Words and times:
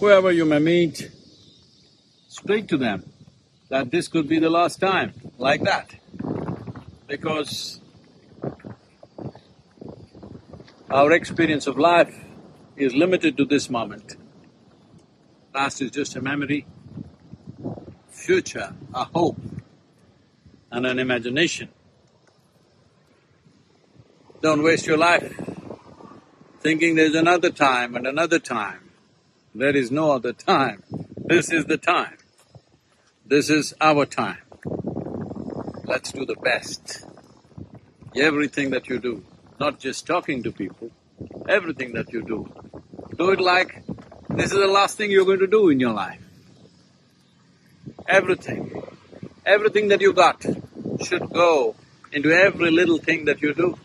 whoever 0.00 0.32
you 0.32 0.46
may 0.46 0.58
meet, 0.58 1.10
speak 2.28 2.66
to 2.68 2.78
them 2.78 3.04
that 3.68 3.90
this 3.90 4.08
could 4.08 4.26
be 4.26 4.38
the 4.38 4.48
last 4.48 4.80
time, 4.80 5.12
like 5.36 5.62
that. 5.62 5.94
Because 7.06 7.80
our 10.90 11.12
experience 11.12 11.66
of 11.66 11.78
life 11.78 12.14
is 12.76 12.94
limited 12.94 13.36
to 13.36 13.44
this 13.44 13.68
moment. 13.68 14.16
Past 15.52 15.82
is 15.82 15.90
just 15.90 16.16
a 16.16 16.22
memory, 16.22 16.66
future 18.08 18.74
a 18.94 19.04
hope 19.04 19.38
and 20.72 20.86
an 20.86 20.98
imagination. 20.98 21.68
Don't 24.40 24.62
waste 24.62 24.86
your 24.86 24.96
life 24.96 25.38
thinking 26.60 26.94
there's 26.94 27.14
another 27.14 27.50
time 27.50 27.96
and 27.96 28.06
another 28.06 28.38
time. 28.38 28.89
There 29.54 29.76
is 29.76 29.90
no 29.90 30.12
other 30.12 30.32
time. 30.32 30.84
This 31.16 31.50
is 31.50 31.64
the 31.64 31.76
time. 31.76 32.16
This 33.26 33.50
is 33.50 33.74
our 33.80 34.06
time. 34.06 34.38
Let's 35.84 36.12
do 36.12 36.24
the 36.24 36.36
best. 36.36 37.04
Everything 38.14 38.70
that 38.70 38.88
you 38.88 39.00
do, 39.00 39.24
not 39.58 39.80
just 39.80 40.06
talking 40.06 40.44
to 40.44 40.52
people, 40.52 40.90
everything 41.48 41.94
that 41.94 42.12
you 42.12 42.22
do, 42.22 42.48
do 43.16 43.30
it 43.30 43.40
like 43.40 43.82
this 44.28 44.52
is 44.52 44.58
the 44.58 44.68
last 44.68 44.96
thing 44.96 45.10
you're 45.10 45.24
going 45.24 45.40
to 45.40 45.48
do 45.48 45.68
in 45.68 45.80
your 45.80 45.92
life. 45.92 46.22
Everything, 48.06 48.82
everything 49.44 49.88
that 49.88 50.00
you 50.00 50.12
got 50.12 50.44
should 51.02 51.28
go 51.30 51.74
into 52.12 52.30
every 52.30 52.70
little 52.70 52.98
thing 52.98 53.24
that 53.24 53.42
you 53.42 53.52
do. 53.52 53.76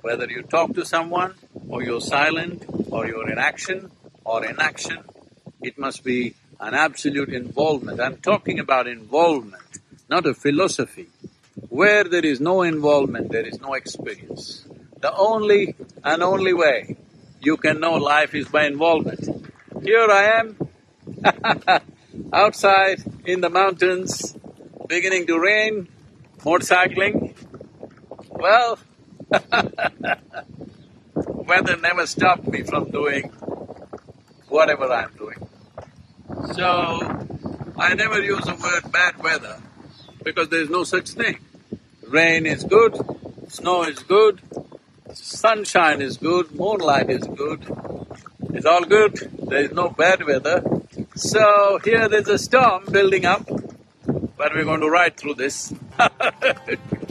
Whether 0.00 0.30
you 0.30 0.42
talk 0.42 0.74
to 0.74 0.84
someone, 0.86 1.34
or 1.68 1.82
you're 1.82 2.00
silent, 2.00 2.64
or 2.90 3.06
you're 3.06 3.30
in 3.30 3.38
action, 3.38 3.90
or 4.24 4.44
inaction, 4.44 4.98
it 5.62 5.78
must 5.78 6.04
be 6.04 6.34
an 6.60 6.74
absolute 6.74 7.30
involvement. 7.30 8.00
I'm 8.00 8.18
talking 8.18 8.58
about 8.58 8.86
involvement, 8.86 9.78
not 10.08 10.26
a 10.26 10.34
philosophy. 10.34 11.08
Where 11.68 12.04
there 12.04 12.24
is 12.24 12.40
no 12.40 12.62
involvement, 12.62 13.30
there 13.30 13.46
is 13.46 13.60
no 13.60 13.74
experience. 13.74 14.64
The 15.00 15.14
only 15.14 15.74
and 16.04 16.22
only 16.22 16.52
way 16.54 16.96
you 17.40 17.56
can 17.56 17.80
know 17.80 17.94
life 17.94 18.34
is 18.34 18.48
by 18.48 18.66
involvement. 18.66 19.48
Here 19.82 20.08
I 20.08 20.40
am, 20.40 20.56
outside 22.32 23.02
in 23.24 23.40
the 23.40 23.50
mountains, 23.50 24.36
beginning 24.86 25.26
to 25.26 25.40
rain, 25.40 25.88
motorcycling. 26.38 27.34
Well, 28.28 28.78
weather 31.16 31.76
never 31.76 32.06
stopped 32.06 32.46
me 32.46 32.62
from 32.62 32.90
doing 32.90 33.32
whatever 34.52 34.92
I'm 34.92 35.12
doing. 35.16 35.38
So, 36.54 36.66
I 37.76 37.94
never 37.94 38.20
use 38.20 38.44
the 38.44 38.54
word 38.54 38.92
bad 38.92 39.22
weather 39.22 39.56
because 40.22 40.48
there 40.50 40.60
is 40.60 40.70
no 40.70 40.84
such 40.84 41.10
thing. 41.10 41.38
Rain 42.06 42.44
is 42.46 42.62
good, 42.64 42.94
snow 43.48 43.84
is 43.84 43.98
good, 44.00 44.40
sunshine 45.14 46.02
is 46.02 46.18
good, 46.18 46.54
moonlight 46.54 47.08
is 47.10 47.24
good, 47.26 47.60
it's 48.50 48.66
all 48.66 48.84
good, 48.84 49.14
there 49.48 49.64
is 49.64 49.72
no 49.72 49.88
bad 49.88 50.24
weather. 50.26 50.62
So 51.14 51.80
here 51.82 52.08
there's 52.08 52.28
a 52.28 52.38
storm 52.38 52.84
building 52.90 53.24
up, 53.24 53.46
but 54.36 54.54
we're 54.54 54.64
going 54.64 54.80
to 54.80 54.90
ride 54.90 55.16
through 55.16 55.34
this. 55.34 55.72